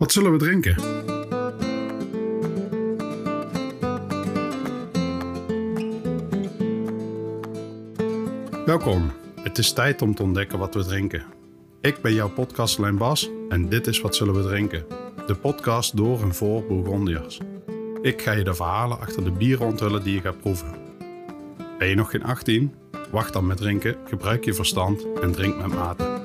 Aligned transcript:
Wat 0.00 0.12
zullen 0.12 0.32
we 0.32 0.38
drinken? 0.38 0.76
Welkom. 8.66 9.10
Het 9.42 9.58
is 9.58 9.72
tijd 9.72 10.02
om 10.02 10.14
te 10.14 10.22
ontdekken 10.22 10.58
wat 10.58 10.74
we 10.74 10.84
drinken. 10.84 11.24
Ik 11.80 12.02
ben 12.02 12.14
jouw 12.14 12.28
podcastlijn 12.28 12.96
Bas 12.96 13.30
en 13.48 13.68
dit 13.68 13.86
is 13.86 14.00
Wat 14.00 14.16
Zullen 14.16 14.34
We 14.34 14.42
Drinken? 14.42 14.84
De 15.26 15.34
podcast 15.34 15.96
door 15.96 16.22
en 16.22 16.34
voor 16.34 16.66
Bourgondiërs. 16.66 17.40
Ik 18.02 18.22
ga 18.22 18.32
je 18.32 18.44
de 18.44 18.54
verhalen 18.54 19.00
achter 19.00 19.24
de 19.24 19.32
bieren 19.32 19.66
onthullen 19.66 20.02
die 20.02 20.14
je 20.14 20.20
gaat 20.20 20.40
proeven. 20.40 20.74
Ben 21.78 21.88
je 21.88 21.94
nog 21.94 22.10
geen 22.10 22.24
18? 22.24 22.74
Wacht 23.10 23.32
dan 23.32 23.46
met 23.46 23.56
drinken, 23.56 23.96
gebruik 24.04 24.44
je 24.44 24.54
verstand 24.54 25.06
en 25.22 25.32
drink 25.32 25.56
met 25.56 25.74
mate. 25.74 26.19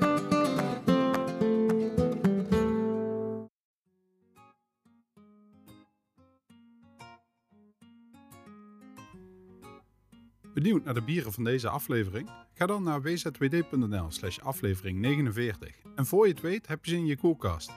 Naar 10.86 10.94
de 10.94 11.02
bieren 11.02 11.34
van 11.34 11.44
deze 11.44 11.70
aflevering? 11.70 12.30
Ga 12.54 12.66
dan 12.66 12.84
naar 12.84 13.02
wzwd.nl 13.02 14.12
slash 14.12 14.40
aflevering 14.40 15.00
49 15.00 15.76
en 15.96 16.06
voor 16.06 16.28
je 16.28 16.34
het 16.34 16.42
weet 16.42 16.68
heb 16.68 16.86
je 16.86 16.92
ze 16.92 16.98
in 16.98 17.06
je 17.06 17.18
koelkast. 17.18 17.72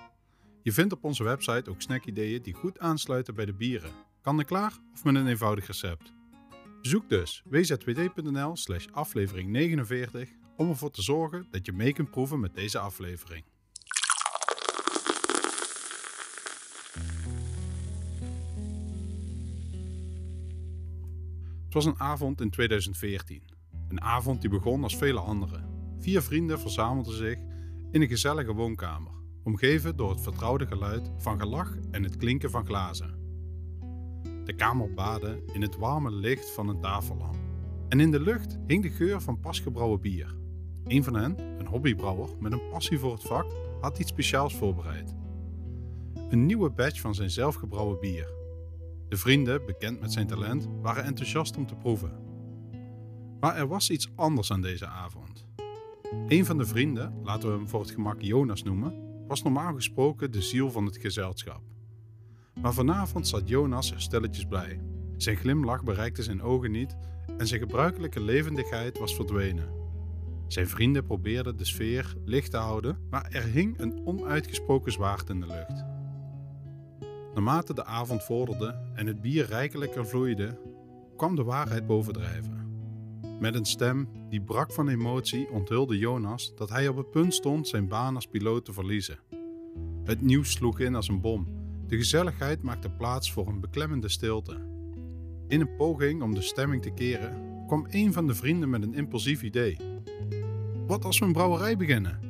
Je 0.63 0.73
vindt 0.73 0.93
op 0.93 1.05
onze 1.05 1.25
website 1.25 1.71
ook 1.71 1.83
snackideeën 1.83 2.43
die 2.43 2.55
goed 2.55 2.79
aansluiten 2.79 3.35
bij 3.35 3.45
de 3.45 3.53
bieren. 3.53 3.91
Kan 4.23 4.39
er 4.39 4.45
klaar 4.45 4.79
of 4.93 5.05
met 5.05 5.15
een 5.15 5.27
eenvoudig 5.27 5.67
recept. 5.67 6.13
Zoek 6.81 7.09
dus 7.09 7.43
wzwd.nl 7.45 8.57
slash 8.57 8.87
aflevering 8.93 9.51
49 9.51 10.29
om 10.57 10.69
ervoor 10.69 10.91
te 10.91 11.03
zorgen 11.03 11.47
dat 11.51 11.67
je 11.67 11.73
mee 11.73 11.93
kunt 11.93 12.11
proeven 12.11 12.41
met 12.41 12.55
deze 12.55 12.79
aflevering. 12.79 13.45
Het 21.69 21.77
was 21.77 21.87
een 21.87 22.01
avond 22.01 22.41
in 22.41 22.51
2014. 22.51 23.43
Een 23.89 24.01
avond 24.01 24.41
die 24.41 24.51
begon 24.51 24.83
als 24.83 24.97
vele 24.97 25.21
andere. 25.21 25.61
Vier 25.99 26.23
vrienden 26.23 26.61
verzamelden 26.61 27.15
zich 27.15 27.37
in 27.91 28.03
een 28.03 28.09
gezellige 28.09 28.53
woonkamer, 28.53 29.13
omgeven 29.45 29.97
door 29.97 30.11
het 30.11 30.21
vertrouwde 30.21 30.67
geluid 30.67 31.11
van 31.17 31.41
gelach 31.41 31.77
en 31.91 32.03
het 32.03 32.17
klinken 32.17 32.51
van 32.51 32.67
glazen. 32.67 33.15
De 34.45 34.53
kamer 34.57 34.95
baadde 34.95 35.43
in 35.53 35.63
het 35.63 35.77
warme 35.77 36.11
licht 36.11 36.51
van 36.51 36.69
een 36.69 36.81
tafellamp. 36.81 37.37
En 37.89 38.01
in 38.01 38.11
de 38.11 38.21
lucht 38.21 38.59
hing 38.67 38.83
de 38.83 38.91
geur 38.91 39.21
van 39.21 39.41
pasgebrouwen 39.41 40.01
bier. 40.01 40.37
Een 40.85 41.05
van 41.05 41.15
hen, 41.15 41.39
een 41.59 41.67
hobbybrouwer 41.67 42.29
met 42.41 42.53
een 42.53 42.69
passie 42.71 42.99
voor 42.99 43.13
het 43.13 43.23
vak, 43.23 43.47
had 43.81 43.99
iets 43.99 44.11
speciaals 44.11 44.57
voorbereid. 44.57 45.15
Een 46.29 46.47
nieuwe 46.47 46.71
batch 46.71 47.01
van 47.01 47.15
zijn 47.15 47.31
zelfgebrouwen 47.31 48.01
bier. 48.01 48.38
De 49.09 49.17
vrienden, 49.17 49.67
bekend 49.67 50.01
met 50.01 50.13
zijn 50.13 50.27
talent, 50.27 50.69
waren 50.83 51.05
enthousiast 51.05 51.57
om 51.57 51.67
te 51.67 51.75
proeven. 51.75 52.13
Maar 53.41 53.57
er 53.57 53.69
was 53.69 53.91
iets 53.91 54.11
anders 54.15 54.53
aan 54.53 54.61
deze 54.61 54.87
avond. 54.87 55.45
Een 56.29 56.45
van 56.45 56.59
de 56.59 56.67
vrienden, 56.67 57.21
laten 57.23 57.49
we 57.49 57.57
hem 57.57 57.69
voor 57.69 57.81
het 57.81 57.91
gemak 57.91 58.21
Jonas 58.21 58.63
noemen, 58.63 59.27
was 59.27 59.43
normaal 59.43 59.75
gesproken 59.75 60.31
de 60.31 60.43
ziel 60.43 60.71
van 60.71 60.85
het 60.85 60.97
gezelschap. 60.97 61.63
Maar 62.61 62.75
vanavond 62.75 63.29
zat 63.29 63.49
Jonas 63.49 63.93
er 63.93 64.01
stilletjes 64.01 64.45
blij. 64.45 64.81
Zijn 65.17 65.37
glimlach 65.37 65.85
bereikte 65.85 66.23
zijn 66.23 66.43
ogen 66.43 66.71
niet 66.71 66.97
en 67.37 67.47
zijn 67.47 67.61
gebruikelijke 67.61 68.21
levendigheid 68.21 68.99
was 68.99 69.15
verdwenen. 69.15 69.69
Zijn 70.49 70.69
vrienden 70.69 71.05
probeerden 71.05 71.57
de 71.57 71.65
sfeer 71.65 72.15
licht 72.25 72.51
te 72.51 72.57
houden, 72.57 72.99
maar 73.11 73.29
er 73.31 73.45
hing 73.45 73.79
een 73.79 74.07
onuitgesproken 74.07 74.93
zwaard 74.93 75.29
in 75.29 75.41
de 75.41 75.47
lucht. 75.47 75.88
Naarmate 77.39 77.75
de 77.75 77.85
avond 77.85 78.25
vorderde 78.25 78.75
en 78.95 79.07
het 79.07 79.21
bier 79.21 79.47
rijkelijker 79.47 80.07
vloeide, 80.07 80.59
kwam 81.17 81.37
de 81.37 81.43
waarheid 81.43 81.87
bovendrijven. 81.87 82.67
Met 83.41 83.55
een 83.55 83.65
stem 83.65 84.09
die 84.29 84.41
brak 84.41 84.73
van 84.73 84.89
emotie 84.89 85.51
onthulde 85.51 85.99
Jonas 85.99 86.53
dat 86.57 86.69
hij 86.69 86.89
op 86.89 86.97
het 86.97 87.11
punt 87.11 87.35
stond 87.35 87.69
zijn 87.69 87.89
baan 87.89 88.15
als 88.15 88.27
piloot 88.27 88.65
te 88.65 88.73
verliezen. 88.73 89.19
Het 90.05 90.21
nieuws 90.21 90.51
sloeg 90.51 90.81
in 90.81 90.95
als 90.95 91.09
een 91.09 91.21
bom. 91.21 91.47
De 91.87 91.97
gezelligheid 91.97 92.63
maakte 92.63 92.91
plaats 92.91 93.33
voor 93.33 93.49
een 93.49 93.61
beklemmende 93.61 94.09
stilte. 94.09 94.57
In 95.49 95.61
een 95.61 95.77
poging 95.77 96.23
om 96.23 96.35
de 96.35 96.43
stemming 96.43 96.83
te 96.83 96.91
keren, 96.91 97.65
kwam 97.67 97.87
een 97.91 98.13
van 98.13 98.27
de 98.27 98.35
vrienden 98.35 98.71
met 98.71 98.83
een 98.83 98.95
impulsief 98.95 99.43
idee. 99.43 99.77
Wat 100.87 101.05
als 101.05 101.19
we 101.19 101.25
een 101.25 101.33
brouwerij 101.33 101.77
beginnen? 101.77 102.21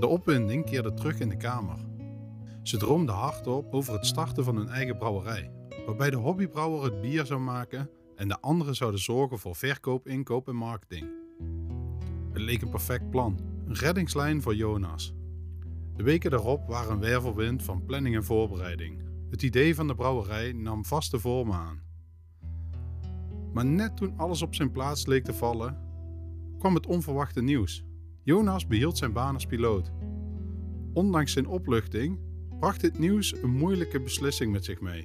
De 0.00 0.06
opwinding 0.06 0.64
keerde 0.64 0.94
terug 0.94 1.20
in 1.20 1.28
de 1.28 1.36
kamer. 1.36 1.90
Ze 2.62 2.76
droomde 2.76 3.12
hardop 3.12 3.74
over 3.74 3.92
het 3.92 4.06
starten 4.06 4.44
van 4.44 4.56
hun 4.56 4.68
eigen 4.68 4.98
brouwerij, 4.98 5.50
waarbij 5.86 6.10
de 6.10 6.16
hobbybrouwer 6.16 6.84
het 6.84 7.00
bier 7.00 7.26
zou 7.26 7.40
maken 7.40 7.90
en 8.16 8.28
de 8.28 8.40
anderen 8.40 8.74
zouden 8.74 9.00
zorgen 9.00 9.38
voor 9.38 9.56
verkoop, 9.56 10.08
inkoop 10.08 10.48
en 10.48 10.56
marketing. 10.56 11.06
Het 12.32 12.42
leek 12.42 12.62
een 12.62 12.70
perfect 12.70 13.10
plan, 13.10 13.38
een 13.66 13.74
reddingslijn 13.74 14.42
voor 14.42 14.54
Jonas. 14.54 15.14
De 15.96 16.02
weken 16.02 16.30
daarop 16.30 16.66
waren 16.66 16.92
een 16.92 17.00
wervelwind 17.00 17.62
van 17.62 17.84
planning 17.84 18.14
en 18.14 18.24
voorbereiding. 18.24 19.02
Het 19.30 19.42
idee 19.42 19.74
van 19.74 19.86
de 19.86 19.94
brouwerij 19.94 20.52
nam 20.52 20.84
vaste 20.84 21.18
vormen 21.18 21.54
aan. 21.54 21.82
Maar 23.52 23.66
net 23.66 23.96
toen 23.96 24.18
alles 24.18 24.42
op 24.42 24.54
zijn 24.54 24.70
plaats 24.70 25.06
leek 25.06 25.24
te 25.24 25.34
vallen, 25.34 25.78
kwam 26.58 26.74
het 26.74 26.86
onverwachte 26.86 27.42
nieuws. 27.42 27.84
Jonas 28.22 28.66
behield 28.66 28.98
zijn 28.98 29.12
baan 29.12 29.34
als 29.34 29.46
piloot. 29.46 29.92
Ondanks 30.92 31.32
zijn 31.32 31.46
opluchting 31.46 32.30
bracht 32.62 32.80
dit 32.80 32.98
nieuws 32.98 33.34
een 33.42 33.50
moeilijke 33.50 34.00
beslissing 34.00 34.52
met 34.52 34.64
zich 34.64 34.80
mee. 34.80 35.04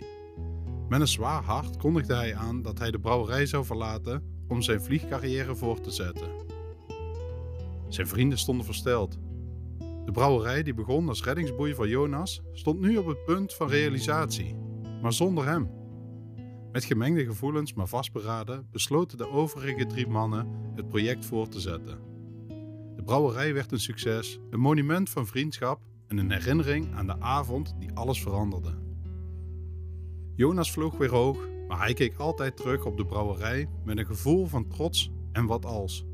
Met 0.89 1.01
een 1.01 1.07
zwaar 1.07 1.43
hart 1.43 1.77
kondigde 1.77 2.15
hij 2.15 2.35
aan 2.35 2.61
dat 2.61 2.79
hij 2.79 2.91
de 2.91 2.99
brouwerij 2.99 3.45
zou 3.45 3.65
verlaten 3.65 4.23
om 4.47 4.61
zijn 4.61 4.81
vliegcarrière 4.81 5.55
voor 5.55 5.79
te 5.81 5.91
zetten. 5.91 6.27
Zijn 7.87 8.07
vrienden 8.07 8.37
stonden 8.37 8.65
versteld. 8.65 9.17
De 10.05 10.11
brouwerij 10.11 10.63
die 10.63 10.73
begon 10.73 11.07
als 11.07 11.23
reddingsboei 11.23 11.73
voor 11.73 11.87
Jonas 11.87 12.41
stond 12.53 12.79
nu 12.79 12.97
op 12.97 13.05
het 13.05 13.25
punt 13.25 13.53
van 13.53 13.69
realisatie, 13.69 14.55
maar 15.01 15.13
zonder 15.13 15.45
hem. 15.45 15.69
Met 16.71 16.85
gemengde 16.85 17.25
gevoelens 17.25 17.73
maar 17.73 17.87
vastberaden 17.87 18.67
besloten 18.71 19.17
de 19.17 19.29
overige 19.29 19.85
drie 19.85 20.07
mannen 20.07 20.71
het 20.75 20.87
project 20.87 21.25
voor 21.25 21.47
te 21.47 21.59
zetten. 21.59 21.99
De 22.95 23.03
brouwerij 23.05 23.53
werd 23.53 23.71
een 23.71 23.79
succes, 23.79 24.39
een 24.49 24.59
monument 24.59 25.09
van 25.09 25.27
vriendschap 25.27 25.81
en 26.07 26.17
een 26.17 26.31
herinnering 26.31 26.93
aan 26.95 27.07
de 27.07 27.19
avond 27.19 27.75
die 27.79 27.91
alles 27.93 28.21
veranderde. 28.21 28.73
Jonas 30.35 30.71
vloog 30.71 30.97
weer 30.97 31.09
hoog, 31.09 31.47
maar 31.67 31.79
hij 31.79 31.93
keek 31.93 32.17
altijd 32.17 32.57
terug 32.57 32.85
op 32.85 32.97
de 32.97 33.05
brouwerij 33.05 33.69
met 33.85 33.97
een 33.97 34.05
gevoel 34.05 34.45
van 34.45 34.67
trots 34.67 35.11
en 35.31 35.45
wat 35.45 35.65
als. 35.65 36.05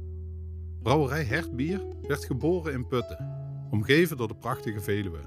Brouwerij 0.82 1.24
Hertbier 1.24 1.82
werd 2.08 2.26
geboren 2.26 2.74
in 2.74 2.88
Putten, 2.88 3.30
omgeven 3.72 4.18
door 4.18 4.28
de 4.28 4.36
prachtige 4.36 4.80
Veluwe. 4.80 5.20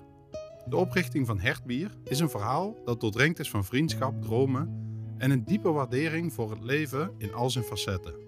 De 0.68 0.76
oprichting 0.76 1.26
van 1.26 1.38
Hertbier 1.38 1.90
is 2.04 2.20
een 2.20 2.30
verhaal 2.30 2.76
dat 2.84 3.00
doordrenkt 3.00 3.38
is 3.38 3.50
van 3.50 3.64
vriendschap, 3.64 4.22
dromen 4.22 4.84
en 5.18 5.30
een 5.30 5.44
diepe 5.44 5.70
waardering 5.70 6.32
voor 6.32 6.50
het 6.50 6.62
leven 6.62 7.10
in 7.18 7.34
al 7.34 7.50
zijn 7.50 7.64
facetten. 7.64 8.25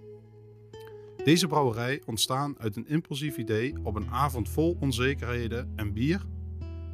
Deze 1.24 1.46
brouwerij, 1.46 2.02
ontstaan 2.06 2.54
uit 2.58 2.76
een 2.76 2.88
impulsief 2.88 3.36
idee 3.36 3.74
op 3.82 3.94
een 3.94 4.10
avond 4.10 4.48
vol 4.48 4.76
onzekerheden 4.80 5.72
en 5.76 5.92
bier, 5.92 6.26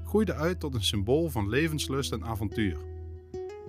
groeide 0.05 0.35
uit 0.35 0.61
tot 0.61 0.75
een 0.75 0.83
symbool 0.83 1.31
van 1.31 1.49
levenslust 1.49 2.13
en 2.13 2.25
avontuur. 2.25 2.79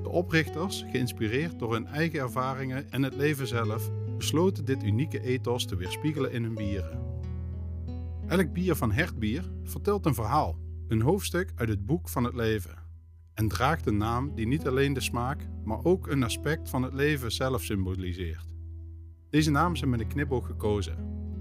De 0.02 0.10
oprichters, 0.10 0.86
geïnspireerd 0.92 1.60
door 1.60 1.74
hun 1.74 1.88
eigen 1.88 2.20
ervaringen 2.20 2.92
en 2.92 3.04
het 3.04 3.16
leven 3.16 3.48
zelf, 3.48 3.92
besloten 4.18 4.66
dit 4.66 4.84
unieke 4.84 5.22
ethos 5.22 5.66
te 5.66 5.76
weerspiegelen 5.76 6.32
in 6.32 6.44
hun 6.44 6.56
bieren. 6.56 7.04
Elk 8.28 8.54
bier 8.54 8.76
van 8.76 8.92
Hertbier 8.92 9.52
vertelt 9.64 10.06
een 10.06 10.14
verhaal, 10.14 10.58
een 10.88 11.02
hoofdstuk 11.02 11.52
uit 11.56 11.70
het 11.70 11.86
boek 11.86 12.10
van 12.10 12.24
het 12.24 12.34
leven, 12.34 12.78
en 13.34 13.48
draagt 13.48 13.86
een 13.86 13.98
naam 13.98 14.36
die 14.36 14.48
niet 14.48 14.68
alleen 14.68 14.94
de 14.94 15.02
smaak, 15.02 15.48
maar 15.64 15.84
ook 15.84 16.08
een 16.08 16.24
aspect 16.24 16.70
van 16.70 16.84
het 16.84 16.94
leven 16.94 17.32
zelf 17.32 17.64
symboliseert. 17.64 18.55
Deze 19.36 19.52
naam 19.52 19.74
is 19.74 19.86
met 19.86 20.00
een 20.00 20.08
knipoog 20.08 20.46
gekozen, 20.46 20.98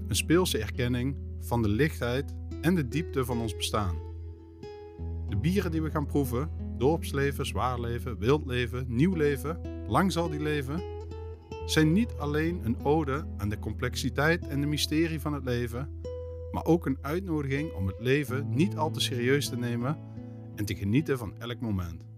een 0.07 0.15
speelse 0.15 0.57
erkenning 0.57 1.15
van 1.39 1.61
de 1.61 1.69
lichtheid 1.69 2.35
en 2.61 2.75
de 2.75 2.87
diepte 2.87 3.25
van 3.25 3.41
ons 3.41 3.55
bestaan. 3.55 3.95
De 5.29 5.37
bieren 5.37 5.71
die 5.71 5.81
we 5.81 5.89
gaan 5.89 6.05
proeven, 6.05 6.49
dorpsleven, 6.77 7.45
zwaarleven, 7.45 8.17
wildleven, 8.17 8.85
nieuw 8.87 9.13
leven, 9.13 9.59
lang 9.87 10.11
zal 10.11 10.29
die 10.29 10.39
leven, 10.39 10.81
zijn 11.65 11.91
niet 11.91 12.13
alleen 12.17 12.61
een 12.63 12.83
ode 12.83 13.25
aan 13.37 13.49
de 13.49 13.59
complexiteit 13.59 14.47
en 14.47 14.61
de 14.61 14.67
mysterie 14.67 15.19
van 15.19 15.33
het 15.33 15.43
leven, 15.43 15.89
maar 16.51 16.65
ook 16.65 16.85
een 16.85 16.97
uitnodiging 17.01 17.73
om 17.73 17.87
het 17.87 17.99
leven 17.99 18.49
niet 18.49 18.77
al 18.77 18.91
te 18.91 18.99
serieus 18.99 19.49
te 19.49 19.57
nemen 19.57 19.97
en 20.55 20.65
te 20.65 20.75
genieten 20.75 21.17
van 21.17 21.37
elk 21.37 21.59
moment. 21.59 22.14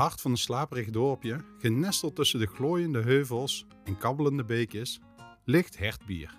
Hart 0.00 0.20
van 0.20 0.30
een 0.30 0.36
slaperig 0.36 0.90
dorpje, 0.90 1.44
genesteld 1.58 2.16
tussen 2.16 2.38
de 2.38 2.46
glooiende 2.46 3.02
heuvels 3.02 3.66
en 3.84 3.98
kabbelende 3.98 4.44
beekjes, 4.44 5.00
ligt 5.44 5.78
Hertbier. 5.78 6.38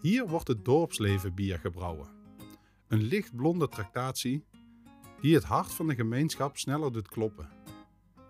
Hier 0.00 0.28
wordt 0.28 0.48
het 0.48 0.64
dorpsleven 0.64 1.34
bier 1.34 1.58
gebrouwen. 1.58 2.08
Een 2.88 3.02
lichtblonde 3.02 3.68
tractatie 3.68 4.44
die 5.20 5.34
het 5.34 5.44
hart 5.44 5.72
van 5.72 5.86
de 5.86 5.94
gemeenschap 5.94 6.56
sneller 6.56 6.92
doet 6.92 7.08
kloppen. 7.08 7.48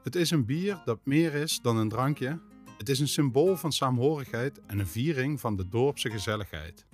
Het 0.03 0.17
is 0.17 0.31
een 0.31 0.45
bier 0.45 0.83
dat 0.85 1.01
meer 1.05 1.35
is 1.35 1.61
dan 1.61 1.77
een 1.77 1.89
drankje. 1.89 2.41
Het 2.79 2.89
is 2.89 3.01
een 3.01 3.09
symbool 3.09 3.57
van 3.57 3.73
saamhorigheid 3.73 4.61
en 4.67 4.79
een 4.79 4.87
viering 4.87 5.41
van 5.41 5.57
de 5.57 5.69
dorpse 5.69 6.11
gezelligheid. 6.11 6.87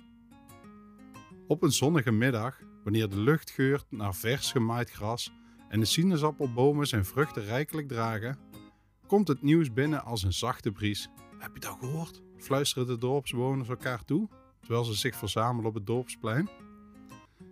Op 1.47 1.63
een 1.63 1.71
zonnige 1.71 2.11
middag, 2.11 2.59
wanneer 2.83 3.09
de 3.09 3.19
lucht 3.19 3.49
geurt 3.49 3.85
naar 3.89 4.15
vers 4.15 4.51
gemaaid 4.51 4.89
gras 4.89 5.31
en 5.69 5.79
de 5.79 5.85
sinaasappelbomen 5.85 6.87
zijn 6.87 7.05
vruchten 7.05 7.43
rijkelijk 7.43 7.87
dragen, 7.87 8.37
komt 9.07 9.27
het 9.27 9.41
nieuws 9.41 9.73
binnen 9.73 10.03
als 10.03 10.23
een 10.23 10.33
zachte 10.33 10.71
bries. 10.71 11.09
Heb 11.37 11.53
je 11.53 11.59
dat 11.59 11.77
gehoord? 11.79 12.21
fluisteren 12.37 12.87
de 12.87 12.97
dorpsbewoners 12.97 13.69
elkaar 13.69 14.05
toe, 14.05 14.29
terwijl 14.59 14.83
ze 14.83 14.93
zich 14.93 15.15
verzamelen 15.15 15.69
op 15.69 15.73
het 15.73 15.85
dorpsplein. 15.85 16.49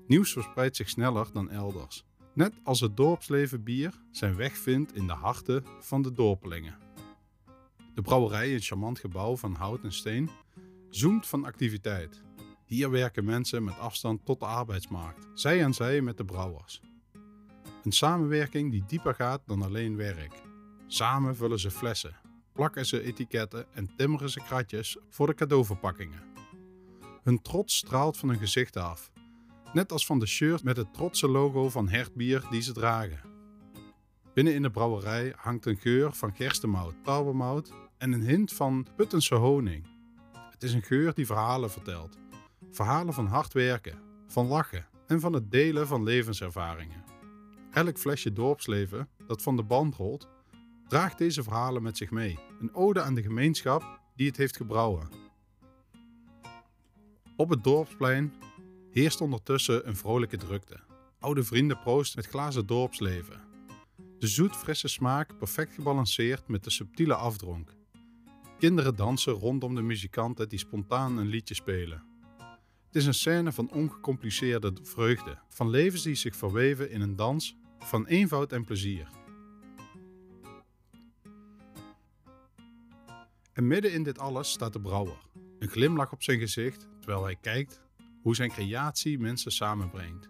Nieuws 0.07 0.31
verspreidt 0.31 0.75
zich 0.75 0.89
sneller 0.89 1.27
dan 1.33 1.49
elders. 1.49 2.05
Net 2.33 2.53
als 2.63 2.79
het 2.79 2.97
dorpsleven 2.97 3.63
bier 3.63 3.93
zijn 4.11 4.35
weg 4.35 4.57
vindt 4.57 4.95
in 4.95 5.07
de 5.07 5.13
harten 5.13 5.63
van 5.79 6.01
de 6.01 6.11
dorpelingen. 6.11 6.77
De 7.93 8.01
brouwerij, 8.01 8.53
een 8.53 8.61
charmant 8.61 8.99
gebouw 8.99 9.37
van 9.37 9.55
hout 9.55 9.83
en 9.83 9.93
steen, 9.93 10.29
zoemt 10.89 11.27
van 11.27 11.45
activiteit. 11.45 12.21
Hier 12.65 12.89
werken 12.89 13.25
mensen 13.25 13.63
met 13.63 13.79
afstand 13.79 14.25
tot 14.25 14.39
de 14.39 14.45
arbeidsmarkt, 14.45 15.27
zij 15.33 15.63
aan 15.63 15.73
zij 15.73 16.01
met 16.01 16.17
de 16.17 16.25
brouwers. 16.25 16.81
Een 17.87 17.93
samenwerking 17.93 18.71
die 18.71 18.83
dieper 18.87 19.13
gaat 19.13 19.41
dan 19.45 19.61
alleen 19.61 19.95
werk. 19.95 20.33
Samen 20.87 21.35
vullen 21.35 21.59
ze 21.59 21.71
flessen, 21.71 22.15
plakken 22.53 22.85
ze 22.85 23.01
etiketten 23.01 23.73
en 23.73 23.95
timmeren 23.95 24.29
ze 24.29 24.41
kratjes 24.41 24.97
voor 25.09 25.27
de 25.27 25.33
cadeauverpakkingen. 25.33 26.23
Hun 27.23 27.41
trots 27.41 27.77
straalt 27.77 28.17
van 28.17 28.29
hun 28.29 28.37
gezichten 28.37 28.83
af, 28.83 29.11
net 29.73 29.91
als 29.91 30.05
van 30.05 30.19
de 30.19 30.25
shirt 30.25 30.63
met 30.63 30.77
het 30.77 30.93
trotse 30.93 31.27
logo 31.27 31.69
van 31.69 31.89
Hertbier 31.89 32.43
die 32.49 32.61
ze 32.61 32.73
dragen. 32.73 33.21
Binnen 34.33 34.53
in 34.53 34.61
de 34.61 34.71
brouwerij 34.71 35.33
hangt 35.35 35.65
een 35.65 35.77
geur 35.77 36.13
van 36.13 36.35
gerstemout, 36.35 36.95
tarwemout 37.03 37.71
en 37.97 38.11
een 38.11 38.23
hint 38.23 38.53
van 38.53 38.87
Puttense 38.95 39.35
honing. 39.35 39.87
Het 40.51 40.63
is 40.63 40.73
een 40.73 40.83
geur 40.83 41.13
die 41.13 41.25
verhalen 41.25 41.71
vertelt. 41.71 42.17
Verhalen 42.71 43.13
van 43.13 43.27
hard 43.27 43.53
werken, 43.53 43.99
van 44.27 44.47
lachen 44.47 44.87
en 45.07 45.19
van 45.19 45.33
het 45.33 45.51
delen 45.51 45.87
van 45.87 46.03
levenservaringen. 46.03 47.15
Elk 47.77 47.97
flesje 47.97 48.33
dorpsleven 48.33 49.09
dat 49.27 49.41
van 49.41 49.55
de 49.55 49.63
band 49.63 49.95
rolt, 49.95 50.27
draagt 50.87 51.17
deze 51.17 51.43
verhalen 51.43 51.83
met 51.83 51.97
zich 51.97 52.11
mee. 52.11 52.39
Een 52.59 52.73
ode 52.73 53.01
aan 53.01 53.13
de 53.13 53.21
gemeenschap 53.21 53.99
die 54.15 54.27
het 54.27 54.37
heeft 54.37 54.57
gebrouwen. 54.57 55.09
Op 57.35 57.49
het 57.49 57.63
dorpsplein 57.63 58.33
heerst 58.91 59.21
ondertussen 59.21 59.87
een 59.87 59.95
vrolijke 59.95 60.37
drukte. 60.37 60.79
Oude 61.19 61.43
vrienden 61.43 61.79
proosten 61.79 62.19
met 62.21 62.29
glazen 62.29 62.65
dorpsleven. 62.65 63.41
De 64.19 64.27
zoet 64.27 64.55
frisse 64.55 64.87
smaak 64.87 65.37
perfect 65.37 65.73
gebalanceerd 65.73 66.47
met 66.47 66.63
de 66.63 66.69
subtiele 66.69 67.15
afdronk. 67.15 67.73
Kinderen 68.59 68.95
dansen 68.95 69.33
rondom 69.33 69.75
de 69.75 69.81
muzikanten 69.81 70.49
die 70.49 70.59
spontaan 70.59 71.17
een 71.17 71.27
liedje 71.27 71.55
spelen. 71.55 72.03
Het 72.85 72.95
is 72.95 73.05
een 73.05 73.13
scène 73.13 73.51
van 73.51 73.71
ongecompliceerde 73.71 74.73
vreugde, 74.81 75.37
van 75.49 75.69
levens 75.69 76.03
die 76.03 76.15
zich 76.15 76.35
verweven 76.35 76.91
in 76.91 77.01
een 77.01 77.15
dans 77.15 77.55
van 77.79 78.05
eenvoud 78.05 78.51
en 78.51 78.63
plezier. 78.63 79.07
En 83.53 83.67
midden 83.67 83.93
in 83.93 84.03
dit 84.03 84.19
alles 84.19 84.51
staat 84.51 84.73
de 84.73 84.81
brouwer, 84.81 85.17
een 85.59 85.69
glimlach 85.69 86.11
op 86.11 86.23
zijn 86.23 86.39
gezicht 86.39 86.87
terwijl 86.99 87.23
hij 87.23 87.35
kijkt 87.35 87.81
hoe 88.21 88.35
zijn 88.35 88.49
creatie 88.49 89.19
mensen 89.19 89.51
samenbrengt. 89.51 90.27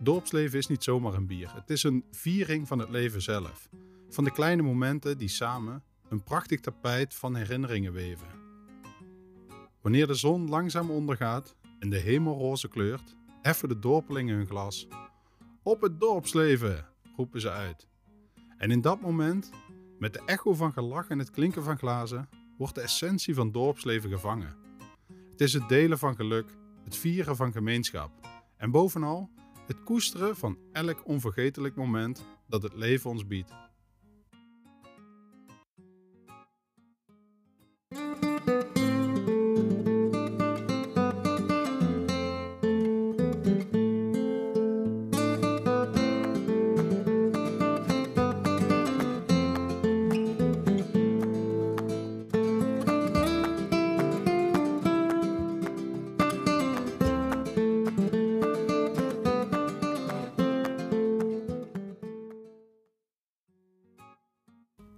Dorpsleven 0.00 0.58
is 0.58 0.66
niet 0.66 0.84
zomaar 0.84 1.14
een 1.14 1.26
bier, 1.26 1.54
het 1.54 1.70
is 1.70 1.82
een 1.82 2.04
viering 2.10 2.68
van 2.68 2.78
het 2.78 2.90
leven 2.90 3.22
zelf, 3.22 3.68
van 4.08 4.24
de 4.24 4.32
kleine 4.32 4.62
momenten 4.62 5.18
die 5.18 5.28
samen 5.28 5.82
een 6.08 6.22
prachtig 6.22 6.60
tapijt 6.60 7.14
van 7.14 7.34
herinneringen 7.34 7.92
weven. 7.92 8.28
Wanneer 9.80 10.06
de 10.06 10.14
zon 10.14 10.48
langzaam 10.48 10.90
ondergaat 10.90 11.56
en 11.78 11.90
de 11.90 11.98
hemel 11.98 12.38
roze 12.38 12.68
kleurt, 12.68 13.16
heffen 13.42 13.68
de 13.68 13.78
dorpelingen 13.78 14.36
hun 14.36 14.46
glas. 14.46 14.88
Op 15.66 15.80
het 15.80 16.00
dorpsleven, 16.00 16.86
roepen 17.16 17.40
ze 17.40 17.50
uit. 17.50 17.88
En 18.56 18.70
in 18.70 18.80
dat 18.80 19.00
moment, 19.00 19.50
met 19.98 20.12
de 20.12 20.22
echo 20.26 20.54
van 20.54 20.72
gelach 20.72 21.08
en 21.08 21.18
het 21.18 21.30
klinken 21.30 21.62
van 21.62 21.78
glazen, 21.78 22.28
wordt 22.58 22.74
de 22.74 22.80
essentie 22.80 23.34
van 23.34 23.52
dorpsleven 23.52 24.10
gevangen. 24.10 24.56
Het 25.30 25.40
is 25.40 25.52
het 25.52 25.68
delen 25.68 25.98
van 25.98 26.16
geluk, 26.16 26.50
het 26.84 26.96
vieren 26.96 27.36
van 27.36 27.52
gemeenschap 27.52 28.10
en 28.56 28.70
bovenal 28.70 29.30
het 29.66 29.82
koesteren 29.84 30.36
van 30.36 30.58
elk 30.72 31.06
onvergetelijk 31.06 31.74
moment 31.74 32.24
dat 32.48 32.62
het 32.62 32.74
leven 32.74 33.10
ons 33.10 33.26
biedt. 33.26 33.52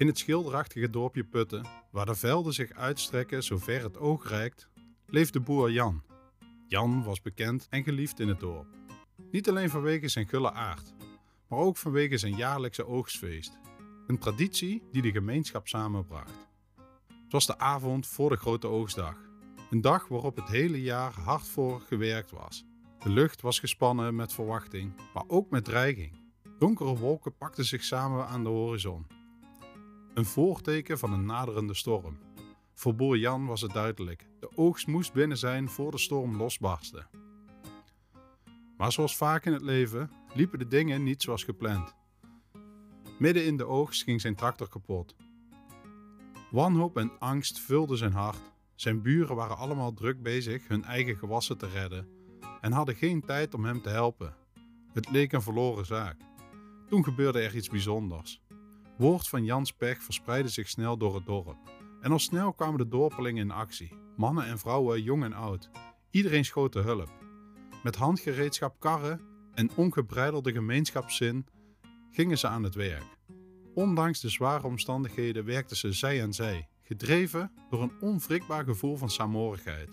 Het 0.08 0.18
schilderachtige 0.18 0.90
dorpje 0.90 1.24
Putten, 1.24 1.66
waar 1.90 2.06
de 2.06 2.14
velden 2.14 2.52
zich 2.52 2.72
uitstrekken 2.72 3.42
zover 3.42 3.82
het 3.82 3.98
oog 3.98 4.28
reikt, 4.28 4.68
leefde 5.06 5.40
boer 5.40 5.70
Jan. 5.70 6.02
Jan 6.66 7.04
was 7.04 7.22
bekend 7.22 7.66
en 7.70 7.82
geliefd 7.82 8.20
in 8.20 8.28
het 8.28 8.40
dorp. 8.40 8.66
Niet 9.30 9.48
alleen 9.48 9.70
vanwege 9.70 10.08
zijn 10.08 10.28
gulle 10.28 10.52
aard, 10.52 10.94
maar 11.48 11.58
ook 11.58 11.76
vanwege 11.76 12.16
zijn 12.16 12.36
jaarlijkse 12.36 12.86
oogstfeest. 12.86 13.58
Een 14.06 14.18
traditie 14.18 14.82
die 14.92 15.02
de 15.02 15.10
gemeenschap 15.10 15.68
samenbracht. 15.68 16.48
Het 17.06 17.32
was 17.32 17.46
de 17.46 17.58
avond 17.58 18.06
voor 18.06 18.30
de 18.30 18.36
grote 18.36 18.66
oogstdag. 18.66 19.16
Een 19.70 19.80
dag 19.80 20.08
waarop 20.08 20.36
het 20.36 20.48
hele 20.48 20.82
jaar 20.82 21.12
hard 21.12 21.48
voor 21.48 21.80
gewerkt 21.80 22.30
was. 22.30 22.64
De 22.98 23.10
lucht 23.10 23.40
was 23.40 23.58
gespannen 23.58 24.14
met 24.14 24.32
verwachting, 24.32 24.92
maar 25.14 25.24
ook 25.26 25.50
met 25.50 25.64
dreiging. 25.64 26.12
Donkere 26.58 26.96
wolken 26.96 27.36
pakten 27.36 27.64
zich 27.64 27.84
samen 27.84 28.26
aan 28.26 28.42
de 28.42 28.48
horizon. 28.48 29.17
Een 30.18 30.24
voorteken 30.24 30.98
van 30.98 31.12
een 31.12 31.24
naderende 31.24 31.74
storm. 31.74 32.18
Voor 32.74 32.94
boer 32.94 33.18
Jan 33.18 33.46
was 33.46 33.60
het 33.60 33.72
duidelijk: 33.72 34.26
de 34.40 34.50
oogst 34.54 34.86
moest 34.86 35.12
binnen 35.12 35.38
zijn 35.38 35.68
voor 35.68 35.90
de 35.90 35.98
storm 35.98 36.36
losbarstte. 36.36 37.06
Maar 38.76 38.92
zoals 38.92 39.16
vaak 39.16 39.44
in 39.44 39.52
het 39.52 39.62
leven 39.62 40.10
liepen 40.34 40.58
de 40.58 40.68
dingen 40.68 41.02
niet 41.02 41.22
zoals 41.22 41.44
gepland. 41.44 41.94
Midden 43.18 43.44
in 43.44 43.56
de 43.56 43.66
oogst 43.66 44.02
ging 44.02 44.20
zijn 44.20 44.34
tractor 44.34 44.68
kapot. 44.68 45.16
Wanhoop 46.50 46.96
en 46.96 47.18
angst 47.18 47.60
vulden 47.60 47.98
zijn 47.98 48.12
hart. 48.12 48.52
Zijn 48.74 49.02
buren 49.02 49.36
waren 49.36 49.56
allemaal 49.56 49.94
druk 49.94 50.22
bezig 50.22 50.68
hun 50.68 50.84
eigen 50.84 51.16
gewassen 51.16 51.58
te 51.58 51.68
redden 51.68 52.08
en 52.60 52.72
hadden 52.72 52.94
geen 52.94 53.24
tijd 53.24 53.54
om 53.54 53.64
hem 53.64 53.82
te 53.82 53.88
helpen. 53.88 54.34
Het 54.92 55.10
leek 55.10 55.32
een 55.32 55.42
verloren 55.42 55.86
zaak. 55.86 56.16
Toen 56.88 57.04
gebeurde 57.04 57.40
er 57.40 57.56
iets 57.56 57.68
bijzonders. 57.68 58.42
Woord 58.98 59.28
van 59.28 59.44
Jans 59.44 59.72
pech 59.72 60.02
verspreidde 60.02 60.50
zich 60.50 60.68
snel 60.68 60.96
door 60.96 61.14
het 61.14 61.26
dorp. 61.26 61.56
En 62.00 62.12
al 62.12 62.18
snel 62.18 62.52
kwamen 62.52 62.78
de 62.78 62.88
dorpelingen 62.88 63.42
in 63.42 63.50
actie. 63.50 63.92
Mannen 64.16 64.44
en 64.44 64.58
vrouwen, 64.58 65.02
jong 65.02 65.24
en 65.24 65.32
oud. 65.32 65.70
Iedereen 66.10 66.44
schoot 66.44 66.72
de 66.72 66.80
hulp. 66.80 67.12
Met 67.82 67.96
handgereedschap 67.96 68.80
karren 68.80 69.20
en 69.54 69.70
ongebreidelde 69.74 70.52
gemeenschapszin 70.52 71.46
gingen 72.10 72.38
ze 72.38 72.46
aan 72.46 72.62
het 72.62 72.74
werk. 72.74 73.16
Ondanks 73.74 74.20
de 74.20 74.28
zware 74.28 74.66
omstandigheden 74.66 75.44
werkten 75.44 75.76
ze 75.76 75.92
zij 75.92 76.22
aan 76.22 76.32
zij, 76.32 76.68
gedreven 76.82 77.52
door 77.70 77.82
een 77.82 78.00
onwrikbaar 78.00 78.64
gevoel 78.64 78.96
van 78.96 79.10
saamhorigheid. 79.10 79.90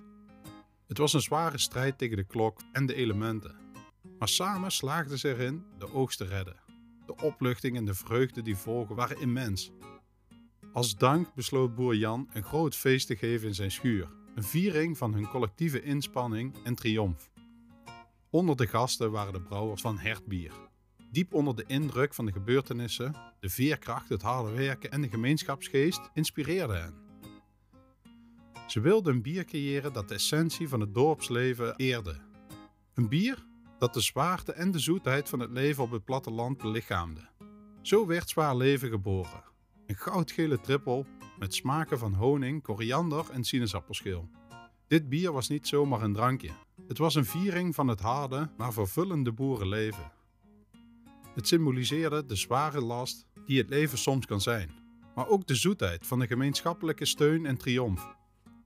Het 0.88 0.97
was 0.97 1.13
een 1.13 1.21
zware 1.21 1.57
strijd 1.57 1.97
tegen 1.97 2.17
de 2.17 2.24
klok 2.24 2.59
en 2.71 2.85
de 2.85 2.95
elementen. 2.95 3.55
Maar 4.19 4.29
samen 4.29 4.71
slaagden 4.71 5.19
ze 5.19 5.29
erin 5.29 5.63
de 5.77 5.93
oogst 5.93 6.17
te 6.17 6.25
redden. 6.25 6.64
De 7.15 7.25
opluchting 7.25 7.77
en 7.77 7.86
de 7.86 7.93
vreugde 7.93 8.41
die 8.41 8.55
volgen 8.55 8.95
waren 8.95 9.19
immens. 9.19 9.72
Als 10.74 10.98
dank 10.98 11.34
besloot 11.34 11.75
boer 11.75 11.95
Jan 11.95 12.29
een 12.34 12.43
groot 12.43 12.75
feest 12.75 13.07
te 13.07 13.15
geven 13.15 13.48
in 13.48 13.55
zijn 13.55 13.72
schuur, 13.72 14.10
een 14.36 14.43
viering 14.43 14.98
van 14.98 15.13
hun 15.13 15.27
collectieve 15.27 15.81
inspanning 15.81 16.55
en 16.63 16.75
triomf. 16.75 17.29
Onder 18.29 18.55
de 18.55 18.67
gasten 18.67 19.12
waren 19.12 19.34
de 19.34 19.41
brouwers 19.41 19.81
van 19.81 19.98
Hertbier. 19.98 20.51
diep 21.12 21.34
onder 21.34 21.55
de 21.55 21.63
indruk 21.67 22.13
van 22.13 22.25
de 22.25 22.31
gebeurtenissen, 22.31 23.15
de 23.39 23.50
veerkracht, 23.50 24.10
het 24.10 24.22
harde 24.22 24.51
werken 24.51 24.91
en 24.91 25.01
de 25.01 25.10
gemeenschapsgeest 25.10 26.10
inspireerden 26.13 26.81
hen. 26.81 26.93
Ze 28.67 28.79
wilden 28.79 29.13
een 29.13 29.22
bier 29.22 29.45
creëren 29.45 29.93
dat 29.93 30.07
de 30.07 30.13
essentie 30.13 30.69
van 30.69 30.79
het 30.79 30.93
dorpsleven 30.93 31.75
eerde. 31.75 32.17
Een 32.93 33.10
bier 33.10 33.45
dat 33.85 33.93
de 33.93 34.01
zwaarte 34.01 34.51
en 34.51 34.71
de 34.71 34.79
zoetheid 34.79 35.29
van 35.29 35.39
het 35.39 35.51
leven 35.51 35.83
op 35.83 35.91
het 35.91 36.05
platteland 36.05 36.57
belichaamde. 36.57 37.29
Zo 37.81 38.05
werd 38.05 38.29
Zwaar 38.29 38.55
Leven 38.57 38.89
geboren. 38.89 39.43
Een 39.85 39.95
goudgele 39.95 40.59
trippel 40.59 41.05
met 41.39 41.53
smaken 41.53 41.99
van 41.99 42.13
honing, 42.13 42.63
koriander 42.63 43.29
en 43.31 43.43
sinaasappelschil. 43.43 44.29
Dit 44.87 45.09
bier 45.09 45.31
was 45.31 45.47
niet 45.47 45.67
zomaar 45.67 46.01
een 46.01 46.13
drankje. 46.13 46.49
Het 46.87 46.97
was 46.97 47.15
een 47.15 47.25
viering 47.25 47.75
van 47.75 47.87
het 47.87 47.99
harde, 47.99 48.49
maar 48.57 48.73
vervullende 48.73 49.31
boerenleven. 49.31 50.11
Het 51.33 51.47
symboliseerde 51.47 52.25
de 52.25 52.35
zware 52.35 52.81
last 52.81 53.25
die 53.45 53.57
het 53.57 53.69
leven 53.69 53.97
soms 53.97 54.25
kan 54.25 54.41
zijn, 54.41 54.71
maar 55.15 55.27
ook 55.27 55.47
de 55.47 55.55
zoetheid 55.55 56.07
van 56.07 56.19
de 56.19 56.27
gemeenschappelijke 56.27 57.05
steun 57.05 57.45
en 57.45 57.57
triomf. 57.57 58.15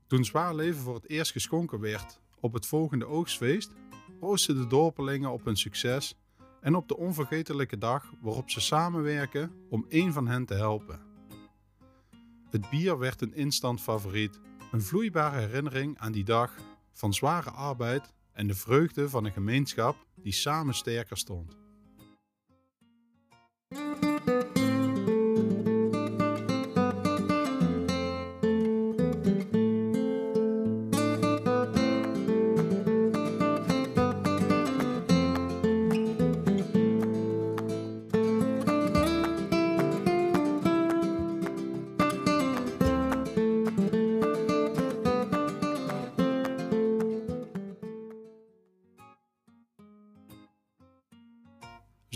Toen 0.08 0.26
zwaar 0.26 0.56
leven 0.56 0.82
voor 0.82 0.96
het 0.96 1.10
eerst 1.10 1.32
geschonken 1.32 1.80
werd 1.80 2.20
op 2.40 2.54
het 2.54 2.66
volgende 2.66 3.06
oogstfeest, 3.06 3.72
proosten 4.20 4.56
de 4.56 4.68
dorpelingen 4.68 5.32
op 5.32 5.46
hun 5.46 5.58
succes 5.58 6.16
en 6.62 6.76
op 6.76 6.88
de 6.88 6.98
onvergetelijke 6.98 7.78
dag 7.78 8.14
waarop 8.22 8.50
ze 8.50 8.60
samenwerken 8.60 9.52
om 9.70 9.86
één 9.90 10.14
van 10.14 10.28
hen 10.28 10.46
te 10.46 10.54
helpen. 10.54 11.00
Het 12.50 12.70
bier 12.70 12.98
werd 12.98 13.22
een 13.22 13.34
instant 13.34 13.82
favoriet, 13.82 14.40
een 14.72 14.82
vloeibare 14.82 15.40
herinnering 15.40 15.98
aan 15.98 16.12
die 16.12 16.24
dag 16.24 16.56
van 16.92 17.14
zware 17.14 17.50
arbeid 17.50 18.14
en 18.34 18.48
de 18.48 18.56
vreugde 18.56 19.10
van 19.10 19.26
een 19.26 19.32
gemeenschap 19.32 19.96
die 20.16 20.34
samen 20.34 20.74
sterker 20.74 21.18
stond. 21.18 21.58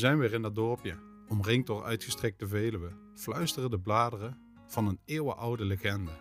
Zijn 0.04 0.18
weer 0.18 0.34
in 0.34 0.42
dat 0.42 0.56
dorpje, 0.56 0.96
omringd 1.28 1.68
door 1.68 1.84
uitgestrekte 1.84 2.48
Veluwe, 2.48 2.92
fluisteren 3.16 3.70
de 3.70 3.80
bladeren 3.80 4.38
van 4.68 4.88
een 4.88 5.00
eeuwenoude 5.06 5.66
legende. 5.66 6.12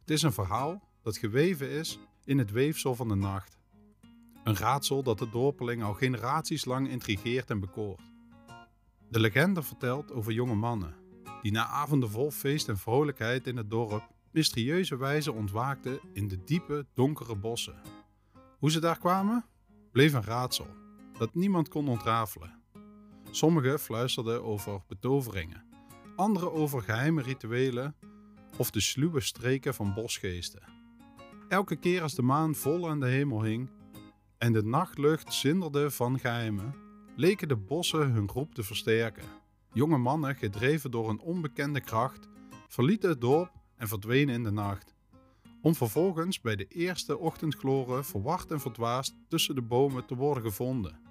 Het 0.00 0.10
is 0.10 0.22
een 0.22 0.32
verhaal 0.32 0.82
dat 1.02 1.16
geweven 1.16 1.70
is 1.70 1.98
in 2.24 2.38
het 2.38 2.50
weefsel 2.50 2.94
van 2.94 3.08
de 3.08 3.14
nacht. 3.14 3.58
Een 4.44 4.56
raadsel 4.56 5.02
dat 5.02 5.18
de 5.18 5.30
dorpeling 5.30 5.82
al 5.82 5.94
generaties 5.94 6.64
lang 6.64 6.88
intrigeert 6.88 7.50
en 7.50 7.60
bekoort. 7.60 8.02
De 9.08 9.20
legende 9.20 9.62
vertelt 9.62 10.12
over 10.12 10.32
jonge 10.32 10.54
mannen 10.54 10.94
die 11.42 11.52
na 11.52 11.66
avonden 11.66 12.10
vol 12.10 12.30
feest 12.30 12.68
en 12.68 12.78
vrolijkheid 12.78 13.46
in 13.46 13.56
het 13.56 13.70
dorp 13.70 14.08
mysterieuze 14.30 14.96
wijze 14.96 15.32
ontwaakten 15.32 16.00
in 16.12 16.28
de 16.28 16.44
diepe, 16.44 16.86
donkere 16.94 17.36
bossen. 17.36 17.80
Hoe 18.58 18.70
ze 18.70 18.80
daar 18.80 18.98
kwamen, 18.98 19.44
bleef 19.92 20.12
een 20.12 20.24
raadsel 20.24 20.68
dat 21.18 21.34
niemand 21.34 21.68
kon 21.68 21.88
ontrafelen. 21.88 22.59
Sommigen 23.30 23.78
fluisterden 23.78 24.44
over 24.44 24.82
betoveringen, 24.86 25.64
anderen 26.16 26.52
over 26.52 26.82
geheime 26.82 27.22
rituelen 27.22 27.94
of 28.56 28.70
de 28.70 28.80
sluwe 28.80 29.20
streken 29.20 29.74
van 29.74 29.94
bosgeesten. 29.94 30.62
Elke 31.48 31.76
keer 31.76 32.02
als 32.02 32.14
de 32.14 32.22
maan 32.22 32.54
vol 32.54 32.88
aan 32.88 33.00
de 33.00 33.06
hemel 33.06 33.42
hing 33.42 33.70
en 34.38 34.52
de 34.52 34.62
nachtlucht 34.62 35.34
zinderde 35.34 35.90
van 35.90 36.18
geheimen, 36.18 36.74
leken 37.16 37.48
de 37.48 37.56
bossen 37.56 38.10
hun 38.10 38.28
groep 38.28 38.54
te 38.54 38.62
versterken. 38.62 39.24
Jonge 39.72 39.98
mannen, 39.98 40.34
gedreven 40.34 40.90
door 40.90 41.08
een 41.08 41.20
onbekende 41.20 41.80
kracht, 41.80 42.28
verlieten 42.68 43.08
het 43.08 43.20
dorp 43.20 43.52
en 43.76 43.88
verdwenen 43.88 44.34
in 44.34 44.42
de 44.42 44.50
nacht, 44.50 44.94
om 45.62 45.74
vervolgens 45.74 46.40
bij 46.40 46.56
de 46.56 46.66
eerste 46.66 47.18
ochtendgloren 47.18 48.04
verward 48.04 48.50
en 48.50 48.60
verdwaasd 48.60 49.14
tussen 49.28 49.54
de 49.54 49.62
bomen 49.62 50.06
te 50.06 50.14
worden 50.14 50.42
gevonden. 50.42 51.09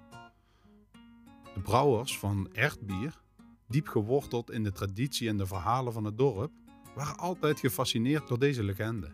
Brouwers 1.62 2.18
van 2.18 2.48
Ertbier, 2.52 3.20
diep 3.68 3.88
geworteld 3.88 4.50
in 4.50 4.62
de 4.62 4.72
traditie 4.72 5.28
en 5.28 5.36
de 5.36 5.46
verhalen 5.46 5.92
van 5.92 6.04
het 6.04 6.18
dorp, 6.18 6.52
waren 6.94 7.18
altijd 7.18 7.60
gefascineerd 7.60 8.28
door 8.28 8.38
deze 8.38 8.62
legende. 8.62 9.10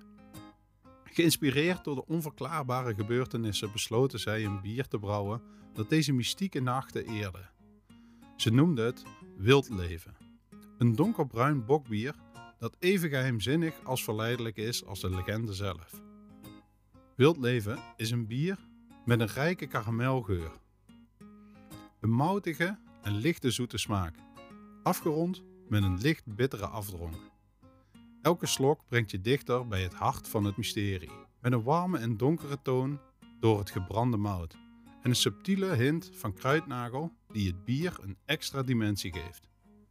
Geïnspireerd 1.05 1.85
door 1.85 1.95
de 1.95 2.07
onverklaarbare 2.07 2.95
gebeurtenissen 2.95 3.73
besloten 3.73 4.21
zij 4.21 4.45
een 4.45 4.61
bier 4.61 4.89
te 4.89 4.99
brouwen 4.99 5.43
dat 5.73 5.89
deze 5.89 6.13
mystieke 6.13 6.61
nachten 6.61 7.07
eerde. 7.07 7.49
Ze 8.37 8.51
noemden 8.51 8.85
het 8.85 9.03
Wildleven, 9.37 10.17
een 10.79 10.95
donkerbruin 10.97 11.65
bokbier 11.65 12.15
dat 12.59 12.77
even 12.79 13.09
geheimzinnig 13.09 13.75
als 13.85 14.05
verleidelijk 14.05 14.57
is 14.57 14.85
als 14.85 15.01
de 15.01 15.11
legende 15.11 15.55
zelf. 15.55 16.01
Wildleven 17.17 17.79
is 17.97 18.11
een 18.11 18.27
bier 18.27 18.59
met 19.05 19.21
een 19.21 19.27
rijke 19.27 19.67
karamelgeur 19.67 20.51
een 22.07 22.13
moutige 22.13 22.79
en 23.03 23.17
lichte 23.17 23.51
zoete 23.51 23.79
smaak, 23.79 24.15
afgerond 24.83 25.43
met 25.69 25.83
een 25.83 25.99
licht 25.99 26.35
bittere 26.35 26.67
afdronk. 26.67 27.17
Elke 28.23 28.47
slok 28.47 28.81
brengt 28.89 29.11
je 29.11 29.21
dichter 29.21 29.69
bij 29.69 29.83
het 29.83 29.95
hart 29.95 30.29
van 30.29 30.45
het 30.45 30.57
mysterie, 30.57 31.11
met 31.41 31.53
een 31.53 31.63
warme 31.63 31.99
en 31.99 32.17
donkere 32.17 32.59
toon 32.63 32.99
door 33.41 33.59
het 33.59 33.71
gebrande 33.71 34.17
mout 34.17 34.53
en 35.03 35.11
een 35.11 35.17
subtiele 35.17 35.75
hint 35.75 36.11
van 36.13 36.33
kruidnagel 36.33 37.13
die 37.33 37.47
het 37.47 37.65
bier 37.65 37.97
een 38.03 38.17
extra 38.25 38.63
dimensie 38.63 39.13
geeft. 39.13 39.49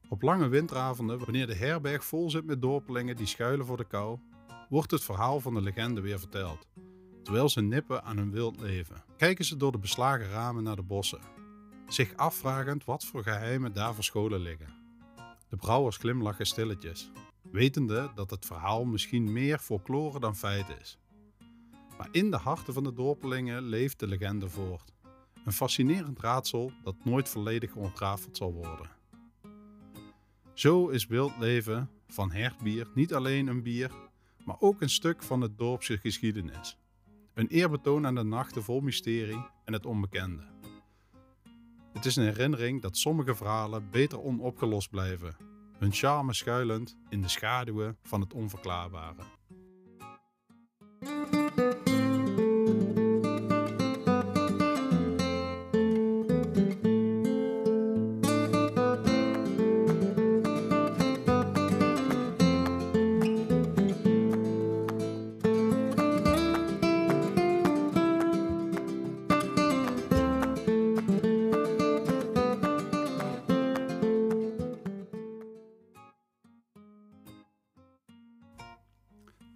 Op 0.10 0.22
lange 0.22 0.48
winteravonden, 0.48 1.20
wanneer 1.20 1.48
de 1.48 1.56
herberg 1.56 2.06
vol 2.06 2.30
zit 2.30 2.46
met 2.46 2.62
dorpelingen 2.62 3.16
die 3.16 3.28
schuilen 3.28 3.66
voor 3.66 3.78
de 3.78 3.88
kou, 3.88 4.20
wordt 4.70 4.92
het 4.92 5.04
verhaal 5.04 5.40
van 5.40 5.54
de 5.54 5.62
legende 5.62 6.02
weer 6.02 6.20
verteld. 6.20 6.68
Terwijl 7.24 7.50
ze 7.50 7.62
nippen 7.62 8.04
aan 8.04 8.18
hun 8.18 8.32
wild 8.32 8.60
leven, 8.60 9.04
kijken 9.18 9.46
ze 9.46 9.58
door 9.58 9.72
de 9.72 9.78
beslagen 9.78 10.30
ramen 10.30 10.64
naar 10.64 10.76
de 10.76 10.84
bossen 10.84 11.35
zich 11.88 12.16
afvragend 12.16 12.86
wat 12.86 13.06
voor 13.06 13.24
geheimen 13.24 13.74
daar 13.74 13.94
verscholen 13.94 14.40
liggen. 14.40 14.74
De 15.50 15.56
brouwers 15.56 15.98
glimlachen 15.98 16.46
stilletjes, 16.46 17.12
wetende 17.52 18.12
dat 18.16 18.30
het 18.30 18.46
verhaal 18.46 18.86
misschien 18.86 19.32
meer 19.32 19.60
folklore 19.60 20.20
dan 20.20 20.36
feit 20.36 20.66
is. 20.82 20.98
Maar 21.98 22.08
in 22.12 22.32
de 22.32 22.38
harten 22.38 22.74
van 22.74 22.84
de 22.84 22.94
dorpelingen 22.94 23.64
leeft 23.64 24.00
de 24.00 24.08
legende 24.08 24.50
voort. 24.50 24.94
Een 25.46 25.54
fascinerend 25.54 26.20
raadsel 26.20 26.72
dat 26.84 27.06
nooit 27.06 27.30
volledig 27.30 27.76
ontrafeld 27.76 28.38
zal 28.38 28.54
worden. 28.54 28.90
Zo 30.54 30.88
is 30.88 31.08
wildleven 31.08 31.90
van 32.08 32.32
hertbier 32.32 32.88
niet 32.94 33.14
alleen 33.14 33.48
een 33.48 33.64
bier, 33.64 33.92
maar 34.46 34.56
ook 34.60 34.82
een 34.82 34.90
stuk 34.90 35.24
van 35.24 35.42
het 35.42 35.58
dorpse 35.58 35.98
geschiedenis. 35.98 36.78
Een 37.34 37.48
eerbetoon 37.48 38.06
aan 38.06 38.16
de 38.16 38.24
nachten 38.24 38.64
vol 38.64 38.80
mysterie 38.80 39.46
en 39.64 39.74
het 39.74 39.86
onbekende. 39.86 40.55
Het 41.96 42.06
is 42.06 42.16
een 42.16 42.24
herinnering 42.24 42.82
dat 42.82 42.98
sommige 42.98 43.36
verhalen 43.36 43.90
beter 43.92 44.22
onopgelost 44.22 44.90
blijven, 44.90 45.36
hun 45.78 45.94
charme 45.94 46.34
schuilend 46.34 46.96
in 47.10 47.22
de 47.22 47.28
schaduwen 47.28 47.98
van 48.04 48.22
het 48.22 48.34
onverklaarbare. 48.34 49.22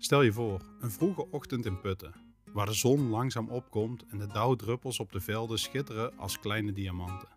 Stel 0.10 0.22
je 0.22 0.34
voor, 0.34 0.62
een 0.80 0.92
vroege 0.92 1.30
ochtend 1.32 1.66
in 1.66 1.82
Putten, 1.82 2.14
waar 2.54 2.66
de 2.66 2.74
zon 2.74 3.10
langzaam 3.10 3.50
opkomt 3.50 4.06
en 4.08 4.18
de 4.18 4.28
dauwdruppels 4.28 5.00
op 5.00 5.12
de 5.12 5.20
velden 5.20 5.60
schitteren 5.60 6.18
als 6.18 6.40
kleine 6.40 6.72
diamanten. 6.72 7.30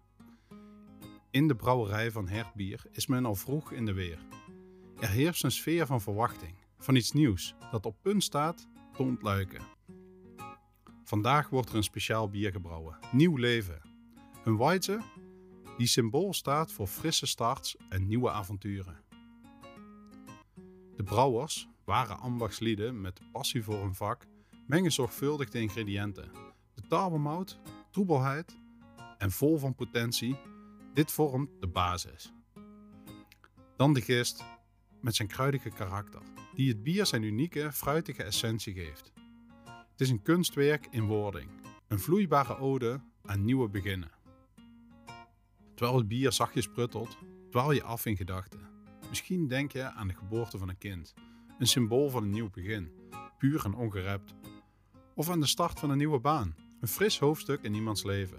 In 1.30 1.48
de 1.48 1.56
brouwerij 1.56 2.10
van 2.10 2.28
Hertbier 2.28 2.84
is 2.90 3.06
men 3.06 3.24
al 3.24 3.34
vroeg 3.34 3.72
in 3.72 3.86
de 3.86 3.92
weer. 3.92 4.18
Er 4.98 5.08
heerst 5.08 5.44
een 5.44 5.50
sfeer 5.50 5.86
van 5.86 6.00
verwachting, 6.00 6.54
van 6.78 6.94
iets 6.94 7.12
nieuws 7.12 7.54
dat 7.70 7.86
op 7.86 7.96
punt 8.02 8.22
staat 8.22 8.68
te 8.92 9.02
ontluiken. 9.02 9.62
Vandaag 11.04 11.48
wordt 11.48 11.68
er 11.68 11.76
een 11.76 11.82
speciaal 11.82 12.28
bier 12.28 12.52
gebrouwen, 12.52 12.98
Nieuw 13.10 13.36
Leven. 13.36 13.80
Een 14.44 14.56
Weisse 14.56 15.00
die 15.76 15.86
symbool 15.86 16.32
staat 16.32 16.72
voor 16.72 16.86
frisse 16.86 17.26
starts 17.26 17.76
en 17.88 18.06
nieuwe 18.06 18.30
avonturen. 18.30 19.00
De 20.96 21.02
brouwers, 21.02 21.70
ware 21.84 22.14
ambachtslieden 22.14 23.00
met 23.00 23.20
passie 23.32 23.62
voor 23.62 23.82
hun 23.82 23.94
vak, 23.94 24.26
mengen 24.66 24.92
zorgvuldig 24.92 25.48
de 25.48 25.60
ingrediënten. 25.60 26.30
De 26.74 26.82
tarwemout, 26.88 27.58
troebelheid 27.90 28.56
en 29.18 29.30
vol 29.30 29.58
van 29.58 29.74
potentie, 29.74 30.36
dit 30.94 31.12
vormt 31.12 31.50
de 31.60 31.66
basis. 31.66 32.32
Dan 33.76 33.92
de 33.92 34.00
gist 34.00 34.44
met 35.00 35.14
zijn 35.14 35.28
kruidige 35.28 35.70
karakter, 35.70 36.22
die 36.54 36.68
het 36.68 36.82
bier 36.82 37.06
zijn 37.06 37.22
unieke, 37.22 37.72
fruitige 37.72 38.22
essentie 38.22 38.74
geeft. 38.74 39.12
Het 39.64 40.00
is 40.00 40.10
een 40.10 40.22
kunstwerk 40.22 40.86
in 40.90 41.04
wording, 41.04 41.50
een 41.88 42.00
vloeibare 42.00 42.56
ode 42.56 43.00
aan 43.24 43.44
nieuwe 43.44 43.68
beginnen. 43.68 44.10
Terwijl 45.74 45.98
het 45.98 46.08
bier 46.08 46.32
zachtjes 46.32 46.68
pruttelt, 46.68 47.16
dwaal 47.50 47.72
je 47.72 47.82
af 47.82 48.06
in 48.06 48.16
gedachten. 48.16 48.60
Misschien 49.08 49.48
denk 49.48 49.72
je 49.72 49.82
aan 49.82 50.08
de 50.08 50.14
geboorte 50.14 50.58
van 50.58 50.68
een 50.68 50.78
kind, 50.78 51.14
een 51.58 51.66
symbool 51.66 52.10
van 52.10 52.22
een 52.22 52.30
nieuw 52.30 52.50
begin, 52.50 52.90
puur 53.38 53.64
en 53.64 53.74
ongerept. 53.74 54.34
Of 55.14 55.30
aan 55.30 55.40
de 55.40 55.46
start 55.46 55.78
van 55.78 55.90
een 55.90 55.98
nieuwe 55.98 56.20
baan, 56.20 56.54
een 56.80 56.88
fris 56.88 57.18
hoofdstuk 57.18 57.62
in 57.62 57.74
iemands 57.74 58.02
leven. 58.04 58.38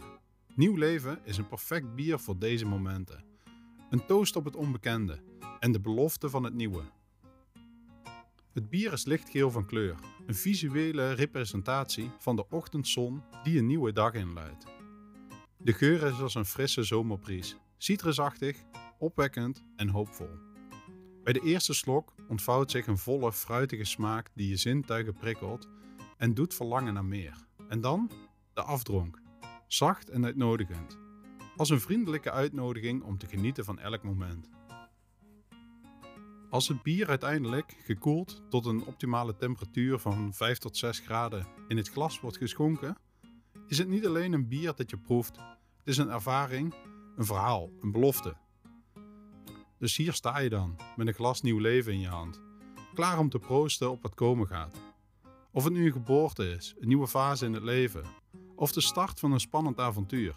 Nieuw 0.56 0.76
leven 0.76 1.20
is 1.24 1.38
een 1.38 1.48
perfect 1.48 1.96
bier 1.96 2.20
voor 2.20 2.38
deze 2.38 2.66
momenten. 2.66 3.24
Een 3.90 4.06
toast 4.06 4.36
op 4.36 4.46
het 4.46 4.56
onbekende 4.56 5.20
en 5.60 5.72
de 5.72 5.80
belofte 5.80 6.30
van 6.30 6.44
het 6.44 6.54
nieuwe. 6.54 6.84
Het 8.54 8.70
bier 8.70 8.94
is 8.94 9.06
lichtgeel 9.06 9.52
van 9.52 9.66
kleur, 9.66 9.96
een 10.26 10.36
visuele 10.36 11.12
representatie 11.12 12.12
van 12.20 12.36
de 12.36 12.50
ochtendzon 12.50 13.24
die 13.44 13.60
een 13.60 13.68
nieuwe 13.68 13.92
dag 13.92 14.14
inluidt. 14.14 14.66
De 15.58 15.74
geur 15.74 16.04
is 16.04 16.20
als 16.20 16.36
een 16.36 16.46
frisse 16.46 16.84
zomerbries, 16.84 17.58
citrusachtig, 17.78 18.58
opwekkend 18.98 19.64
en 19.76 19.90
hoopvol. 19.90 20.53
Bij 21.24 21.34
de 21.34 21.42
eerste 21.42 21.74
slok 21.74 22.14
ontvouwt 22.28 22.72
zich 22.72 22.88
een 22.88 22.98
volle, 22.98 23.34
fruitige 23.34 23.84
smaak 23.84 24.30
die 24.34 24.50
je 24.50 24.56
zintuigen 24.56 25.14
prikkelt 25.14 25.70
en 26.18 26.34
doet 26.34 26.54
verlangen 26.54 26.94
naar 26.94 27.06
meer. 27.06 27.46
En 27.68 27.82
dan 27.82 28.12
de 28.54 28.62
afdronk, 28.62 29.22
zacht 29.68 30.10
en 30.10 30.26
uitnodigend, 30.26 30.98
als 31.56 31.70
een 31.70 31.80
vriendelijke 31.80 32.32
uitnodiging 32.32 33.04
om 33.04 33.18
te 33.18 33.28
genieten 33.28 33.66
van 33.66 33.80
elk 33.80 34.04
moment. 34.04 34.50
Als 36.50 36.68
het 36.68 36.82
bier 36.82 37.08
uiteindelijk, 37.08 37.76
gekoeld 37.84 38.42
tot 38.50 38.66
een 38.66 38.86
optimale 38.86 39.36
temperatuur 39.36 40.00
van 40.00 40.34
5 40.34 40.58
tot 40.58 40.78
6 40.78 41.00
graden, 41.00 41.48
in 41.68 41.78
het 41.78 41.90
glas 41.90 42.20
wordt 42.20 42.38
geschonken, 42.38 42.98
is 43.68 43.78
het 43.78 43.88
niet 43.88 44.06
alleen 44.06 44.34
een 44.34 44.48
bier 44.48 44.74
dat 44.76 44.90
je 44.90 44.98
proeft, 44.98 45.36
het 45.78 45.88
is 45.88 45.98
een 45.98 46.10
ervaring, 46.10 46.74
een 47.16 47.26
verhaal, 47.26 47.70
een 47.82 47.92
belofte. 47.92 48.36
Dus 49.84 49.98
hier 49.98 50.14
sta 50.14 50.40
je 50.40 50.50
dan, 50.50 50.76
met 50.96 51.08
een 51.08 51.14
glas 51.14 51.42
nieuw 51.42 51.60
leven 51.60 51.94
in 51.94 52.00
je 52.00 52.08
hand, 52.08 52.42
klaar 52.94 53.20
om 53.20 53.30
te 53.30 53.40
proosten 53.40 53.92
op 53.92 54.02
wat 54.02 54.14
komen 54.14 54.48
gaat. 54.48 54.76
Of 55.52 55.64
het 55.64 55.74
nu 55.74 55.86
een 55.86 55.92
geboorte 55.92 56.50
is, 56.50 56.76
een 56.80 56.88
nieuwe 56.88 57.08
fase 57.08 57.46
in 57.46 57.54
het 57.54 57.64
leven, 57.64 58.04
of 58.56 58.72
de 58.72 58.82
start 58.82 59.20
van 59.20 59.32
een 59.32 59.40
spannend 59.40 59.80
avontuur. 59.80 60.36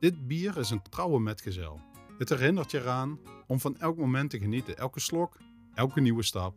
Dit 0.00 0.26
bier 0.26 0.56
is 0.56 0.70
een 0.70 0.82
trouwe 0.82 1.20
metgezel. 1.20 1.80
Het 2.18 2.28
herinnert 2.28 2.70
je 2.70 2.78
eraan 2.78 3.18
om 3.46 3.60
van 3.60 3.76
elk 3.76 3.96
moment 3.96 4.30
te 4.30 4.38
genieten, 4.38 4.76
elke 4.76 5.00
slok, 5.00 5.36
elke 5.74 6.00
nieuwe 6.00 6.22
stap. 6.22 6.54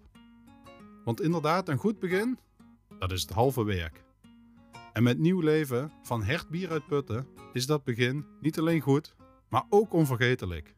Want 1.06 1.22
inderdaad, 1.22 1.70
een 1.70 1.78
goed 1.78 2.00
begin, 2.00 2.40
dat 3.00 3.12
is 3.12 3.22
het 3.22 3.32
halve 3.32 3.64
werk. 3.64 4.04
En 4.94 5.04
met 5.04 5.20
nieuw 5.20 5.40
leven 5.40 5.92
van 6.04 6.24
hertbier 6.24 6.72
uitputten 6.72 7.28
is 7.54 7.66
dat 7.66 7.84
begin 7.84 8.26
niet 8.40 8.60
alleen 8.60 8.82
goed, 8.82 9.16
maar 9.50 9.66
ook 9.70 9.94
onvergetelijk. 9.94 10.76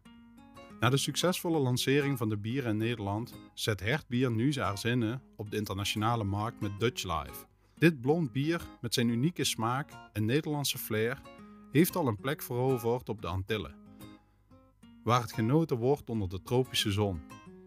Na 0.84 0.89
de 0.89 0.98
succesvolle 0.98 1.60
lancering 1.60 2.17
van 2.17 2.30
de 2.30 2.38
bieren 2.38 2.72
in 2.72 2.78
Nederland 2.78 3.34
zet 3.54 3.80
Hertbier 3.80 4.32
nu 4.32 4.54
zijn 4.54 4.78
zinnen 4.78 5.22
op 5.36 5.52
de 5.52 5.58
internationale 5.58 6.24
markt 6.24 6.62
met 6.62 6.80
Dutch 6.80 7.04
Life. 7.04 7.46
Dit 7.78 8.02
blond 8.02 8.32
bier 8.32 8.62
met 8.82 8.93
zijn 8.93 9.08
unieke 9.08 9.43
smaak 9.43 9.89
en 10.13 10.26
Nederlandse 10.26 10.78
flair 10.78 11.22
heeft 11.72 11.96
al 11.96 12.08
een 12.08 12.17
plek 12.17 12.41
veroverd 12.41 13.10
op 13.10 13.22
de 13.22 13.28
Antillen, 13.28 13.76
waar 15.04 15.22
het 15.22 15.34
genoten 15.34 15.78
wordt 15.78 16.10
onder 16.10 16.30
de 16.30 16.41
tropische 16.41 16.91
zon. 16.91 17.22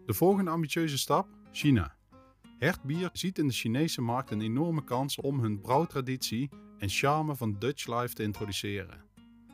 De 0.05 0.13
volgende 0.13 0.51
ambitieuze 0.51 0.97
stap? 0.97 1.27
China. 1.51 1.95
Hertbier 2.57 3.09
ziet 3.13 3.39
in 3.39 3.47
de 3.47 3.53
Chinese 3.53 4.01
markt 4.01 4.31
een 4.31 4.41
enorme 4.41 4.83
kans 4.83 5.17
om 5.17 5.39
hun 5.39 5.61
brouwtraditie 5.61 6.49
en 6.77 6.89
charme 6.89 7.35
van 7.35 7.55
Dutch 7.59 7.87
Life 7.87 8.13
te 8.13 8.23
introduceren. 8.23 9.03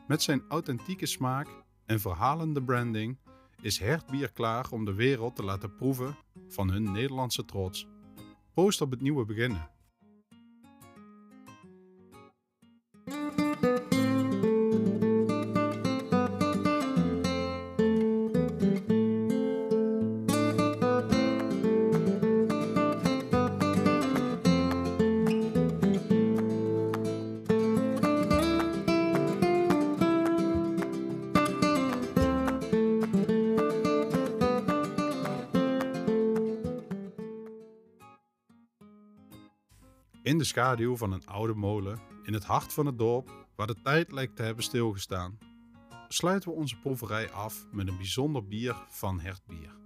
Met 0.08 0.22
zijn 0.22 0.44
authentieke 0.50 1.06
smaak 1.06 1.48
en 1.86 2.00
verhalende 2.00 2.64
branding 2.64 3.18
is 3.64 3.80
Hertbier 3.80 4.32
klaar 4.32 4.70
om 4.72 4.86
de 4.86 4.94
wereld 4.94 5.36
te 5.36 5.44
laten 5.44 5.76
proeven 5.76 6.16
van 6.48 6.70
hun 6.70 6.92
Nederlandse 6.92 7.46
trots. 7.46 7.88
Proost 8.54 8.82
op 8.82 8.92
het 8.92 9.02
nieuwe 9.02 9.26
beginnen. 9.26 9.70
In 40.34 40.40
de 40.40 40.46
schaduw 40.46 40.98
van 40.98 41.12
een 41.12 41.26
oude 41.26 41.54
molen, 41.54 42.00
in 42.24 42.34
het 42.34 42.44
hart 42.44 42.74
van 42.74 42.86
het 42.86 42.98
dorp, 42.98 43.48
waar 43.56 43.68
de 43.68 43.82
tijd 43.84 44.12
lijkt 44.12 44.36
te 44.36 44.44
hebben 44.44 44.64
stilgestaan, 44.64 45.38
sluiten 46.08 46.50
we 46.50 46.56
onze 46.56 46.80
proeverij 46.80 47.32
af 47.32 47.66
met 47.72 47.88
een 47.88 47.98
bijzonder 47.98 48.48
bier 48.48 48.76
van 48.90 49.20
Hertbier. 49.20 49.78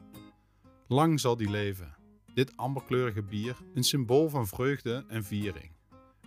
Lang 0.87 1.19
zal 1.19 1.37
die 1.37 1.49
leven. 1.49 1.95
Dit 2.33 2.57
amberkleurige 2.57 3.23
bier, 3.23 3.57
een 3.73 3.83
symbool 3.83 4.29
van 4.29 4.47
vreugde 4.47 5.05
en 5.07 5.23
viering. 5.23 5.71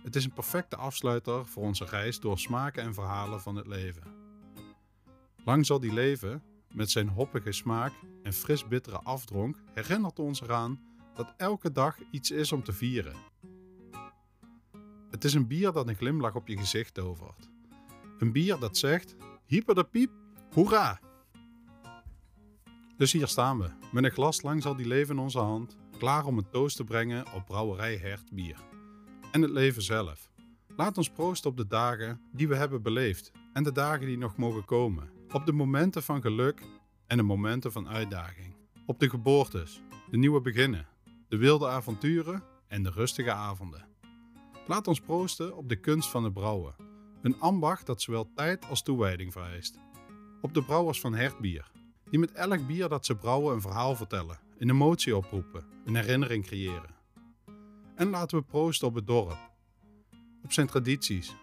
Het 0.01 0.15
is 0.15 0.25
een 0.25 0.33
perfecte 0.33 0.75
afsluiter 0.75 1.45
voor 1.45 1.63
onze 1.63 1.85
reis 1.85 2.19
door 2.19 2.39
smaken 2.39 2.83
en 2.83 2.93
verhalen 2.93 3.41
van 3.41 3.55
het 3.55 3.67
leven. 3.67 4.03
Lang 5.45 5.65
zal 5.65 5.79
die 5.79 5.93
leven, 5.93 6.43
met 6.71 6.91
zijn 6.91 7.07
hoppige 7.07 7.51
smaak 7.51 7.93
en 8.23 8.33
fris 8.33 8.67
bittere 8.67 8.99
afdronk, 8.99 9.57
herinnert 9.73 10.19
ons 10.19 10.41
eraan 10.41 10.79
dat 11.13 11.33
elke 11.37 11.71
dag 11.71 11.97
iets 12.11 12.31
is 12.31 12.51
om 12.51 12.63
te 12.63 12.73
vieren 12.73 13.30
het 15.21 15.29
is 15.29 15.35
een 15.35 15.47
bier 15.47 15.71
dat 15.71 15.87
een 15.87 15.95
glimlach 15.95 16.35
op 16.35 16.47
je 16.47 16.57
gezicht 16.57 16.93
tovert. 16.93 17.49
Een 18.19 18.31
bier 18.31 18.59
dat 18.59 18.77
zegt: 18.77 19.15
hyper 19.45 19.75
de 19.75 19.83
piep, 19.83 20.11
hoera! 20.53 20.99
Dus 22.97 23.11
hier 23.11 23.27
staan 23.27 23.59
we, 23.59 23.69
met 23.91 24.03
een 24.03 24.11
glas 24.11 24.41
lang 24.41 24.61
zal 24.61 24.75
die 24.75 24.87
leven 24.87 25.15
in 25.15 25.21
onze 25.21 25.39
hand, 25.39 25.77
klaar 25.97 26.25
om 26.25 26.37
een 26.37 26.49
toast 26.49 26.75
te 26.75 26.83
brengen 26.83 27.33
op 27.33 27.45
brouwerij 27.45 27.95
Hert 27.97 28.31
bier. 28.31 28.57
En 29.31 29.41
het 29.41 29.51
leven 29.51 29.81
zelf. 29.81 30.29
Laat 30.75 30.97
ons 30.97 31.09
proosten 31.09 31.49
op 31.49 31.57
de 31.57 31.67
dagen 31.67 32.21
die 32.31 32.47
we 32.47 32.55
hebben 32.55 32.81
beleefd 32.81 33.31
en 33.53 33.63
de 33.63 33.71
dagen 33.71 34.05
die 34.05 34.17
nog 34.17 34.37
mogen 34.37 34.65
komen. 34.65 35.09
Op 35.31 35.45
de 35.45 35.53
momenten 35.53 36.03
van 36.03 36.21
geluk 36.21 36.61
en 37.07 37.17
de 37.17 37.23
momenten 37.23 37.71
van 37.71 37.87
uitdaging. 37.87 38.55
Op 38.85 38.99
de 38.99 39.09
geboortes, 39.09 39.81
de 40.09 40.17
nieuwe 40.17 40.41
beginnen, 40.41 40.87
de 41.27 41.37
wilde 41.37 41.67
avonturen 41.67 42.43
en 42.67 42.83
de 42.83 42.89
rustige 42.89 43.31
avonden. 43.31 43.90
Laat 44.67 44.87
ons 44.87 44.99
proosten 44.99 45.57
op 45.57 45.69
de 45.69 45.75
kunst 45.75 46.09
van 46.09 46.23
het 46.23 46.33
brouwen. 46.33 46.75
Een 47.21 47.39
ambacht 47.39 47.85
dat 47.85 48.01
zowel 48.01 48.31
tijd 48.35 48.65
als 48.69 48.81
toewijding 48.83 49.31
vereist. 49.31 49.77
Op 50.41 50.53
de 50.53 50.63
brouwers 50.63 50.99
van 50.99 51.13
Hertbier, 51.13 51.71
die 52.09 52.19
met 52.19 52.31
elk 52.31 52.67
bier 52.67 52.89
dat 52.89 53.05
ze 53.05 53.15
brouwen 53.15 53.53
een 53.53 53.61
verhaal 53.61 53.95
vertellen, 53.95 54.39
een 54.57 54.69
emotie 54.69 55.15
oproepen, 55.15 55.65
een 55.85 55.95
herinnering 55.95 56.45
creëren. 56.45 56.95
En 57.95 58.09
laten 58.09 58.37
we 58.37 58.43
proosten 58.43 58.87
op 58.87 58.95
het 58.95 59.07
dorp, 59.07 59.51
op 60.43 60.51
zijn 60.51 60.67
tradities 60.67 61.35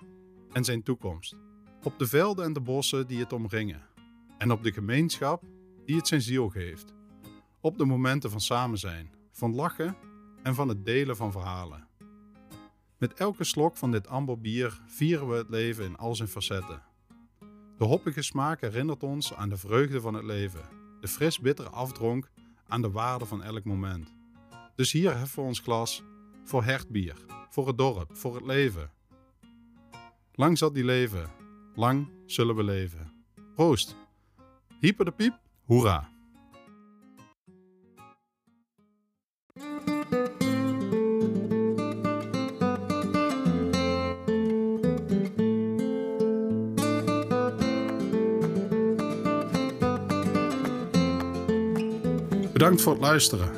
en 0.53 0.65
zijn 0.65 0.83
toekomst. 0.83 1.37
Op 1.83 1.99
de 1.99 2.07
velden 2.07 2.45
en 2.45 2.53
de 2.53 2.61
bossen 2.61 3.07
die 3.07 3.19
het 3.19 3.33
omringen. 3.33 3.87
En 4.39 4.53
op 4.53 4.63
de 4.63 4.73
gemeenschap 4.73 5.43
die 5.85 5.97
het 5.97 6.09
zijn 6.09 6.23
ziel 6.23 6.49
geeft. 6.49 6.95
Op 7.61 7.79
de 7.79 7.85
momenten 7.85 8.31
van 8.31 8.41
samen 8.41 8.79
zijn, 8.79 9.11
van 9.33 9.55
lachen 9.55 9.97
en 10.43 10.55
van 10.55 10.69
het 10.69 10.85
delen 10.85 11.17
van 11.17 11.33
verhalen. 11.33 11.88
Met 12.99 13.15
elke 13.15 13.45
slok 13.45 13.77
van 13.77 13.91
dit 13.91 14.07
amberbier 14.07 14.81
vieren 14.87 15.29
we 15.29 15.35
het 15.37 15.49
leven 15.49 15.85
in 15.85 15.97
al 15.97 16.15
zijn 16.15 16.29
facetten. 16.29 16.83
De 17.79 17.85
hoppige 17.85 18.23
smaak 18.23 18.61
herinnert 18.61 19.03
ons 19.03 19.35
aan 19.35 19.49
de 19.49 19.57
vreugde 19.57 20.01
van 20.01 20.15
het 20.15 20.25
leven. 20.25 20.61
De 21.01 21.09
fris 21.09 21.39
bittere 21.39 21.69
afdronk 21.69 22.31
aan 22.67 22.83
de 22.83 22.91
waarde 22.91 23.27
van 23.27 23.43
elk 23.43 23.65
moment. 23.65 24.15
Dus 24.75 24.93
hier 24.93 25.17
heffen 25.17 25.43
we 25.43 25.49
ons 25.49 25.61
glas 25.61 26.03
voor 26.45 26.65
hertbier, 26.65 27.17
voor 27.51 27.67
het 27.67 27.79
dorp, 27.79 28.17
voor 28.17 28.35
het 28.35 28.47
leven. 28.47 28.91
Lang 30.33 30.59
zal 30.59 30.73
die 30.73 30.85
leven, 30.85 31.31
lang 31.75 32.11
zullen 32.27 32.57
we 32.57 32.65
leven. 32.65 33.13
Proost 33.55 33.97
Hyper 34.81 35.05
de 35.05 35.11
piep, 35.11 35.39
hoera! 35.65 36.18
Bedankt 52.59 52.83
voor 52.83 52.93
het 52.93 53.03
luisteren. 53.03 53.51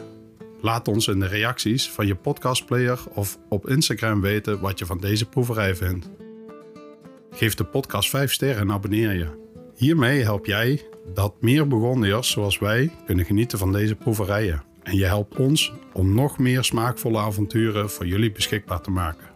Laat 0.60 0.88
ons 0.88 1.08
in 1.08 1.20
de 1.20 1.26
reacties 1.26 1.90
van 1.90 2.06
je 2.06 2.14
podcastplayer 2.14 2.98
of 3.14 3.38
op 3.48 3.68
Instagram 3.68 4.20
weten 4.20 4.60
wat 4.60 4.78
je 4.78 4.86
van 4.86 4.98
deze 4.98 5.28
proeverij 5.28 5.74
vindt. 5.74 6.10
Geef 7.30 7.54
de 7.54 7.64
podcast 7.64 8.10
5 8.10 8.32
sterren 8.32 8.62
en 8.62 8.72
abonneer 8.72 9.12
je. 9.12 9.26
Hiermee 9.74 10.22
help 10.22 10.46
jij 10.46 10.82
dat 11.14 11.34
meer 11.42 11.68
Burgondiërs 11.68 12.30
zoals 12.30 12.58
wij 12.58 12.90
kunnen 13.06 13.24
genieten 13.24 13.58
van 13.58 13.72
deze 13.72 13.94
proeverijen. 13.94 14.62
En 14.82 14.96
je 14.96 15.04
helpt 15.04 15.36
ons 15.36 15.72
om 15.92 16.14
nog 16.14 16.38
meer 16.38 16.64
smaakvolle 16.64 17.18
avonturen 17.18 17.90
voor 17.90 18.06
jullie 18.06 18.32
beschikbaar 18.32 18.80
te 18.80 18.90
maken. 18.90 19.28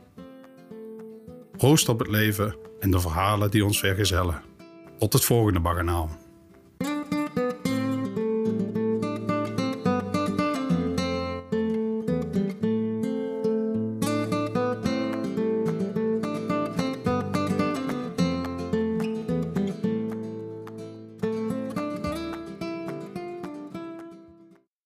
Proost 1.57 1.89
op 1.89 1.99
het 1.99 2.09
leven 2.09 2.57
en 2.81 2.91
de 2.91 3.01
verhalen 3.01 3.51
die 3.51 3.65
ons 3.65 3.79
vergezellen. 3.79 4.43
Tot 4.99 5.13
het 5.13 5.25
volgende 5.25 5.61
baganaal. 5.61 6.24